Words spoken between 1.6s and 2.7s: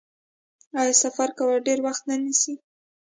ډیر وخت نه نیسي؟